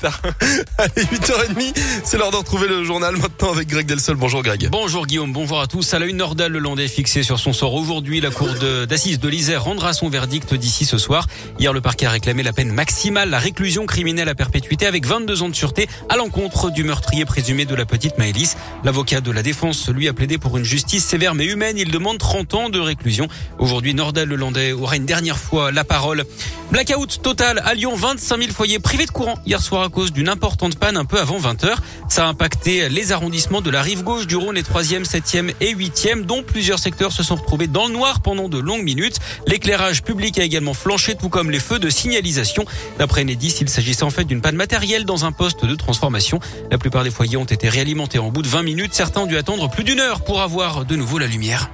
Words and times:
tard. 0.00 0.20
Allez, 0.78 1.04
8h30, 1.04 1.74
c'est 2.04 2.16
l'heure 2.16 2.30
de 2.30 2.36
retrouver 2.36 2.68
le 2.68 2.84
journal 2.84 3.16
maintenant 3.16 3.52
avec 3.52 3.68
Greg 3.68 3.86
Delsol. 3.86 4.16
Bonjour 4.16 4.42
Greg. 4.42 4.68
Bonjour 4.70 5.06
Guillaume, 5.06 5.32
bonjour 5.32 5.60
à 5.60 5.66
tous. 5.66 5.92
À 5.94 5.98
la 5.98 6.06
une, 6.06 6.16
Nordal 6.16 6.52
Lelandais 6.52 6.88
fixé 6.88 7.22
sur 7.22 7.38
son 7.38 7.52
sort 7.52 7.74
aujourd'hui. 7.74 8.20
La 8.20 8.30
cour 8.30 8.48
d'assises 8.88 9.20
de, 9.20 9.28
l'Isère 9.28 9.64
rendra 9.64 9.92
son 9.92 10.08
verdict 10.08 10.54
d'ici 10.54 10.84
ce 10.84 10.98
soir. 10.98 11.26
Hier, 11.58 11.72
le 11.72 11.80
parquet 11.80 12.06
a 12.06 12.10
réclamé 12.10 12.42
la 12.42 12.52
peine 12.52 12.72
maximale, 12.72 13.30
la 13.30 13.38
réclusion 13.38 13.86
criminelle 13.86 14.28
à 14.28 14.34
perpétuité 14.34 14.86
avec 14.86 15.06
22 15.06 15.42
ans 15.42 15.48
de 15.48 15.54
sûreté 15.54 15.88
à 16.08 16.16
l'encontre 16.16 16.70
du 16.70 16.82
meurtrier 16.84 17.24
présumé 17.24 17.66
de 17.66 17.74
la 17.74 17.84
petite 17.84 18.16
Maëlys. 18.18 18.56
L'avocat 18.84 19.20
de 19.20 19.30
la 19.30 19.42
défense, 19.42 19.88
lui, 19.88 20.08
a 20.08 20.12
plaidé 20.12 20.38
pour 20.38 20.56
une 20.56 20.64
justice 20.64 21.04
sévère 21.04 21.34
mais 21.34 21.44
humaine. 21.44 21.76
Il 21.78 21.90
demande 21.90 22.18
30 22.18 22.54
ans 22.54 22.68
de 22.70 22.80
réclusion. 22.80 23.28
Aujourd'hui, 23.58 23.94
Nordal 23.94 24.28
Lelandais 24.28 24.72
aura 24.72 24.96
une 24.96 25.06
dernière 25.06 25.38
fois 25.38 25.72
la 25.72 25.84
parole. 25.84 26.24
Blackout 26.70 27.20
total 27.22 27.60
à 27.64 27.74
Lyon, 27.74 27.94
25 27.96 28.38
000 28.38 28.52
foyers 28.52 28.78
privés 28.78 29.06
de 29.06 29.10
courant 29.10 29.38
hier 29.44 29.60
soir 29.60 29.89
cause 29.90 30.12
d'une 30.12 30.28
importante 30.28 30.78
panne 30.78 30.96
un 30.96 31.04
peu 31.04 31.18
avant 31.18 31.38
20 31.38 31.64
h 31.64 31.76
Ça 32.08 32.24
a 32.24 32.28
impacté 32.28 32.88
les 32.88 33.12
arrondissements 33.12 33.60
de 33.60 33.70
la 33.70 33.82
rive 33.82 34.02
gauche 34.02 34.26
du 34.26 34.36
Rhône, 34.36 34.54
les 34.54 34.62
3e, 34.62 35.04
7e 35.04 35.52
et 35.60 35.74
8e, 35.74 36.24
dont 36.24 36.42
plusieurs 36.42 36.78
secteurs 36.78 37.12
se 37.12 37.22
sont 37.22 37.36
retrouvés 37.36 37.66
dans 37.66 37.86
le 37.86 37.92
noir 37.92 38.20
pendant 38.20 38.48
de 38.48 38.58
longues 38.58 38.82
minutes. 38.82 39.18
L'éclairage 39.46 40.02
public 40.02 40.38
a 40.38 40.44
également 40.44 40.74
flanché, 40.74 41.14
tout 41.14 41.28
comme 41.28 41.50
les 41.50 41.60
feux 41.60 41.78
de 41.78 41.90
signalisation. 41.90 42.64
D'après 42.98 43.22
Enedis, 43.22 43.56
il 43.60 43.68
s'agissait 43.68 44.04
en 44.04 44.10
fait 44.10 44.24
d'une 44.24 44.40
panne 44.40 44.56
matérielle 44.56 45.04
dans 45.04 45.24
un 45.24 45.32
poste 45.32 45.64
de 45.64 45.74
transformation. 45.74 46.40
La 46.70 46.78
plupart 46.78 47.04
des 47.04 47.10
foyers 47.10 47.36
ont 47.36 47.44
été 47.44 47.68
réalimentés 47.68 48.18
en 48.18 48.30
bout 48.30 48.42
de 48.42 48.48
20 48.48 48.62
minutes. 48.62 48.94
Certains 48.94 49.22
ont 49.22 49.26
dû 49.26 49.36
attendre 49.36 49.68
plus 49.68 49.84
d'une 49.84 50.00
heure 50.00 50.22
pour 50.22 50.40
avoir 50.40 50.84
de 50.84 50.96
nouveau 50.96 51.18
la 51.18 51.26
lumière. 51.26 51.70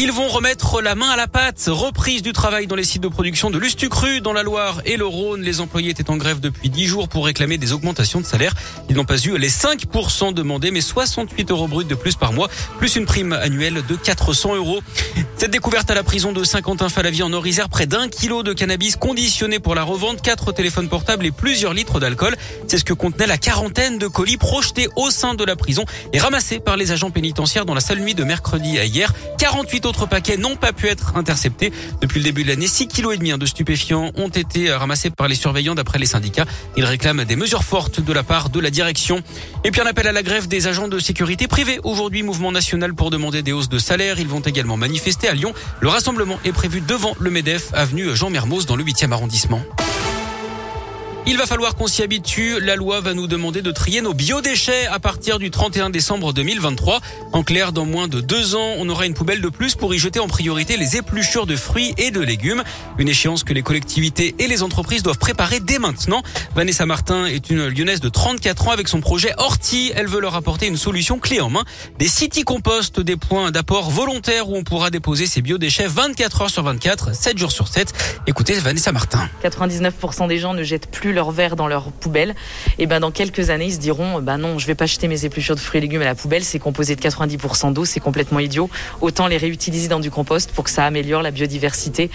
Ils 0.00 0.12
vont 0.12 0.28
remettre 0.28 0.80
la 0.80 0.94
main 0.94 1.08
à 1.08 1.16
la 1.16 1.26
pâte. 1.26 1.64
Reprise 1.66 2.22
du 2.22 2.32
travail 2.32 2.68
dans 2.68 2.76
les 2.76 2.84
sites 2.84 3.02
de 3.02 3.08
production 3.08 3.50
de 3.50 3.58
Lustucru 3.58 4.20
dans 4.20 4.32
la 4.32 4.44
Loire 4.44 4.80
et 4.84 4.96
le 4.96 5.04
Rhône. 5.04 5.42
Les 5.42 5.60
employés 5.60 5.90
étaient 5.90 6.08
en 6.08 6.16
grève 6.16 6.38
depuis 6.38 6.70
10 6.70 6.86
jours 6.86 7.08
pour 7.08 7.26
réclamer 7.26 7.58
des 7.58 7.72
augmentations 7.72 8.20
de 8.20 8.24
salaire. 8.24 8.54
Ils 8.88 8.94
n'ont 8.94 9.04
pas 9.04 9.18
eu 9.18 9.36
les 9.36 9.50
5% 9.50 10.32
demandés, 10.32 10.70
mais 10.70 10.82
68 10.82 11.50
euros 11.50 11.66
bruts 11.66 11.84
de 11.84 11.96
plus 11.96 12.14
par 12.14 12.32
mois, 12.32 12.48
plus 12.78 12.94
une 12.94 13.06
prime 13.06 13.32
annuelle 13.32 13.82
de 13.88 13.96
400 13.96 14.54
euros. 14.54 14.78
Cette 15.36 15.50
découverte 15.50 15.90
à 15.90 15.96
la 15.96 16.04
prison 16.04 16.30
de 16.30 16.44
Saint-Quentin-Falavie 16.44 17.24
en 17.24 17.32
Orisère, 17.32 17.68
près 17.68 17.86
d'un 17.86 18.08
kilo 18.08 18.44
de 18.44 18.52
cannabis 18.52 18.94
conditionné 18.94 19.58
pour 19.58 19.74
la 19.74 19.82
revente, 19.82 20.22
quatre 20.22 20.52
téléphones 20.52 20.88
portables 20.88 21.26
et 21.26 21.32
plusieurs 21.32 21.74
litres 21.74 21.98
d'alcool. 21.98 22.36
C'est 22.68 22.78
ce 22.78 22.84
que 22.84 22.92
contenait 22.92 23.26
la 23.26 23.36
quarantaine 23.36 23.98
de 23.98 24.06
colis 24.06 24.36
projetés 24.36 24.88
au 24.94 25.10
sein 25.10 25.34
de 25.34 25.44
la 25.44 25.56
prison 25.56 25.84
et 26.12 26.20
ramassés 26.20 26.60
par 26.60 26.76
les 26.76 26.92
agents 26.92 27.10
pénitentiaires 27.10 27.66
dans 27.66 27.74
la 27.74 27.80
seule 27.80 27.98
nuit 27.98 28.14
de 28.14 28.22
mercredi 28.22 28.78
à 28.78 28.84
hier. 28.84 29.12
48 29.38 29.87
autres 29.88 30.06
paquets 30.06 30.36
n'ont 30.36 30.56
pas 30.56 30.72
pu 30.72 30.86
être 30.86 31.16
interceptés. 31.16 31.72
Depuis 32.00 32.20
le 32.20 32.24
début 32.24 32.44
de 32.44 32.48
l'année, 32.48 32.68
6 32.68 32.88
kg 32.88 33.12
et 33.12 33.16
demi 33.16 33.36
de 33.36 33.46
stupéfiants 33.46 34.12
ont 34.16 34.28
été 34.28 34.70
ramassés 34.70 35.10
par 35.10 35.28
les 35.28 35.34
surveillants 35.34 35.74
d'après 35.74 35.98
les 35.98 36.06
syndicats. 36.06 36.44
Ils 36.76 36.84
réclament 36.84 37.24
des 37.24 37.36
mesures 37.36 37.64
fortes 37.64 38.00
de 38.00 38.12
la 38.12 38.22
part 38.22 38.50
de 38.50 38.60
la 38.60 38.70
direction. 38.70 39.22
Et 39.64 39.70
puis 39.70 39.80
un 39.80 39.86
appel 39.86 40.06
à 40.06 40.12
la 40.12 40.22
grève 40.22 40.46
des 40.46 40.66
agents 40.66 40.88
de 40.88 40.98
sécurité 40.98 41.48
privée. 41.48 41.80
Aujourd'hui, 41.82 42.22
mouvement 42.22 42.52
national 42.52 42.94
pour 42.94 43.10
demander 43.10 43.42
des 43.42 43.52
hausses 43.52 43.68
de 43.68 43.78
salaire. 43.78 44.20
Ils 44.20 44.28
vont 44.28 44.40
également 44.40 44.76
manifester 44.76 45.28
à 45.28 45.34
Lyon. 45.34 45.54
Le 45.80 45.88
rassemblement 45.88 46.38
est 46.44 46.52
prévu 46.52 46.80
devant 46.80 47.14
le 47.18 47.30
MEDEF, 47.30 47.70
avenue 47.72 48.14
Jean 48.14 48.30
Mermoz 48.30 48.66
dans 48.66 48.76
le 48.76 48.84
8e 48.84 49.12
arrondissement. 49.12 49.62
Il 51.30 51.36
va 51.36 51.44
falloir 51.44 51.74
qu'on 51.76 51.86
s'y 51.86 52.02
habitue. 52.02 52.58
La 52.58 52.74
loi 52.74 53.02
va 53.02 53.12
nous 53.12 53.26
demander 53.26 53.60
de 53.60 53.70
trier 53.70 54.00
nos 54.00 54.14
biodéchets 54.14 54.86
à 54.86 54.98
partir 54.98 55.38
du 55.38 55.50
31 55.50 55.90
décembre 55.90 56.32
2023. 56.32 57.00
En 57.34 57.42
clair, 57.42 57.72
dans 57.72 57.84
moins 57.84 58.08
de 58.08 58.22
deux 58.22 58.54
ans, 58.54 58.76
on 58.78 58.88
aura 58.88 59.04
une 59.04 59.12
poubelle 59.12 59.42
de 59.42 59.50
plus 59.50 59.74
pour 59.74 59.94
y 59.94 59.98
jeter 59.98 60.20
en 60.20 60.26
priorité 60.26 60.78
les 60.78 60.96
épluchures 60.96 61.44
de 61.44 61.54
fruits 61.54 61.92
et 61.98 62.10
de 62.10 62.20
légumes. 62.20 62.62
Une 62.96 63.10
échéance 63.10 63.44
que 63.44 63.52
les 63.52 63.60
collectivités 63.60 64.36
et 64.38 64.46
les 64.46 64.62
entreprises 64.62 65.02
doivent 65.02 65.18
préparer 65.18 65.60
dès 65.60 65.78
maintenant. 65.78 66.22
Vanessa 66.54 66.86
Martin 66.86 67.26
est 67.26 67.50
une 67.50 67.68
lyonnaise 67.68 68.00
de 68.00 68.08
34 68.08 68.68
ans 68.68 68.70
avec 68.70 68.88
son 68.88 69.02
projet 69.02 69.34
Horty. 69.36 69.92
Elle 69.94 70.06
veut 70.06 70.20
leur 70.20 70.34
apporter 70.34 70.66
une 70.66 70.78
solution 70.78 71.18
clé 71.18 71.42
en 71.42 71.50
main. 71.50 71.64
Des 71.98 72.08
city 72.08 72.42
compost, 72.42 73.00
des 73.00 73.18
points 73.18 73.50
d'apport 73.50 73.90
volontaires 73.90 74.48
où 74.48 74.56
on 74.56 74.64
pourra 74.64 74.88
déposer 74.88 75.26
ses 75.26 75.42
biodéchets 75.42 75.88
24 75.88 76.40
heures 76.40 76.50
sur 76.50 76.62
24, 76.62 77.14
7 77.14 77.36
jours 77.36 77.52
sur 77.52 77.68
7. 77.68 77.92
Écoutez 78.26 78.54
Vanessa 78.54 78.92
Martin. 78.92 79.28
99% 79.44 80.26
des 80.26 80.38
gens 80.38 80.54
ne 80.54 80.62
jettent 80.62 80.90
plus 80.90 81.17
leur 81.18 81.32
verre 81.32 81.56
dans 81.56 81.66
leur 81.66 81.90
poubelle, 81.90 82.36
et 82.78 82.86
ben 82.86 83.00
dans 83.00 83.10
quelques 83.10 83.50
années 83.50 83.66
ils 83.66 83.74
se 83.74 83.78
diront 83.78 84.20
ben 84.20 84.38
non, 84.38 84.58
je 84.58 84.66
vais 84.66 84.76
pas 84.76 84.86
jeter 84.86 85.08
mes 85.08 85.24
épluchures 85.24 85.56
de 85.56 85.60
fruits 85.60 85.78
et 85.78 85.80
légumes 85.80 86.02
à 86.02 86.04
la 86.04 86.14
poubelle, 86.14 86.44
c'est 86.44 86.60
composé 86.60 86.94
de 86.94 87.00
90% 87.00 87.72
d'eau, 87.72 87.84
c'est 87.84 87.98
complètement 87.98 88.38
idiot. 88.38 88.70
Autant 89.00 89.26
les 89.26 89.36
réutiliser 89.36 89.88
dans 89.88 89.98
du 89.98 90.12
compost 90.12 90.52
pour 90.52 90.62
que 90.62 90.70
ça 90.70 90.84
améliore 90.84 91.22
la 91.22 91.32
biodiversité. 91.32 92.08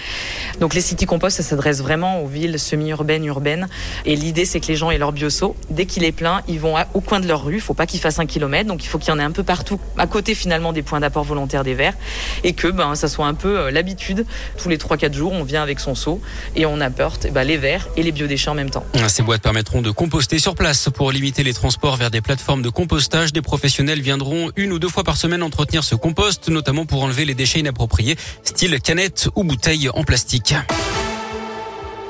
Donc 0.62 0.74
les 0.74 0.80
city 0.80 1.06
compost, 1.06 1.38
ça 1.38 1.44
s'adresse 1.44 1.82
vraiment 1.82 2.22
aux 2.22 2.28
villes 2.28 2.58
semi-urbaines, 2.58 3.26
urbaines. 3.26 3.68
Et 4.06 4.16
l'idée 4.16 4.46
c'est 4.46 4.62
que 4.62 4.68
les 4.68 4.76
gens 4.76 4.90
aient 4.90 4.98
leur 4.98 5.12
bioseau. 5.12 5.56
Dès 5.70 5.86
qu'il 5.86 6.06
est 6.06 6.14
plein, 6.14 6.42
ils 6.48 6.60
vont 6.60 6.76
au 6.94 7.02
coin 7.02 7.20
de 7.20 7.28
leur 7.28 7.44
rue. 7.44 7.56
Il 7.56 7.62
faut 7.62 7.74
pas 7.74 7.86
qu'ils 7.86 8.00
fassent 8.00 8.20
un 8.20 8.26
kilomètre, 8.26 8.70
donc 8.70 8.84
il 8.86 8.88
faut 8.88 9.00
qu'il 9.00 9.10
y 9.10 9.12
en 9.12 9.20
ait 9.20 9.24
un 9.24 9.32
peu 9.32 9.44
partout, 9.44 9.80
à 9.98 10.08
côté 10.08 10.34
finalement 10.34 10.72
des 10.72 10.82
points 10.82 11.02
d'apport 11.02 11.26
volontaire 11.26 11.64
des 11.64 11.74
verres, 11.74 11.96
et 12.44 12.54
que 12.54 12.70
ben 12.70 12.96
ça 12.96 13.08
soit 13.10 13.28
un 13.28 13.34
peu 13.34 13.60
euh, 13.60 13.72
l'habitude. 13.72 14.26
Tous 14.58 14.70
les 14.70 14.78
3-4 14.78 15.14
jours, 15.14 15.34
on 15.34 15.44
vient 15.44 15.62
avec 15.62 15.80
son 15.80 15.96
seau 15.96 16.22
et 16.56 16.66
on 16.66 16.80
apporte 16.80 17.32
ben, 17.32 17.44
les 17.44 17.58
verres 17.58 17.88
et 17.98 18.04
les 18.04 18.12
biodéchets 18.12 18.50
en 18.50 18.56
même 18.56 18.70
temps. 18.70 18.86
Ces 19.08 19.22
boîtes 19.22 19.42
permettront 19.42 19.82
de 19.82 19.92
composter 19.92 20.40
sur 20.40 20.56
place. 20.56 20.90
Pour 20.94 21.12
limiter 21.12 21.44
les 21.44 21.54
transports 21.54 21.98
vers 21.98 22.12
des 22.12 22.22
plateformes 22.22 22.62
de 22.62 22.70
compostage, 22.70 23.34
des 23.34 23.42
professionnels 23.42 24.02
viendront 24.02 24.52
une 24.56 24.72
ou 24.72 24.80
deux 24.80 24.90
fois 24.90 25.04
par 25.04 25.18
semaine 25.18 25.44
entretenir 25.44 25.84
ce 25.84 25.96
compost, 25.96 26.50
notamment 26.50 26.86
pour 26.86 27.04
enlever 27.04 27.26
les 27.26 27.36
déchets 27.36 27.60
inappropriés, 27.60 28.16
style 28.44 28.80
canettes 28.80 29.30
ou 29.36 29.44
bouteilles 29.44 29.90
en 29.90 30.04
plastique. 30.04 30.56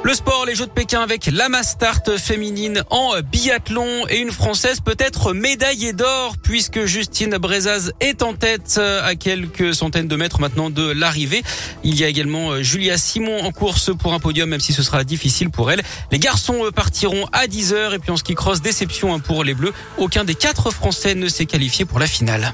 Le 0.05 0.13
sport, 0.13 0.45
les 0.45 0.53
Jeux 0.53 0.65
de 0.65 0.71
Pékin 0.71 1.01
avec 1.01 1.27
la 1.27 1.47
Mastart 1.47 2.03
féminine 2.17 2.83
en 2.89 3.13
biathlon 3.21 4.05
et 4.09 4.17
une 4.17 4.31
Française 4.31 4.81
peut-être 4.81 5.33
médaillée 5.33 5.93
d'or 5.93 6.35
puisque 6.43 6.83
Justine 6.83 7.37
Brezaz 7.37 7.93
est 8.01 8.21
en 8.21 8.33
tête 8.33 8.79
à 8.79 9.15
quelques 9.15 9.73
centaines 9.73 10.09
de 10.09 10.15
mètres 10.17 10.41
maintenant 10.41 10.69
de 10.69 10.91
l'arrivée. 10.91 11.41
Il 11.85 11.97
y 11.97 12.03
a 12.03 12.09
également 12.09 12.61
Julia 12.61 12.97
Simon 12.97 13.45
en 13.45 13.53
course 13.53 13.91
pour 13.97 14.13
un 14.13 14.19
podium 14.19 14.49
même 14.49 14.59
si 14.59 14.73
ce 14.73 14.83
sera 14.83 15.05
difficile 15.05 15.49
pour 15.49 15.71
elle. 15.71 15.81
Les 16.11 16.19
garçons 16.19 16.69
partiront 16.75 17.25
à 17.31 17.47
10h 17.47 17.95
et 17.95 17.99
puis 17.99 18.11
en 18.11 18.17
ski 18.17 18.35
cross 18.35 18.61
déception 18.61 19.17
pour 19.21 19.45
les 19.45 19.53
Bleus. 19.53 19.73
Aucun 19.97 20.25
des 20.25 20.35
quatre 20.35 20.69
Français 20.69 21.15
ne 21.15 21.29
s'est 21.29 21.45
qualifié 21.45 21.85
pour 21.85 21.99
la 21.99 22.07
finale. 22.07 22.53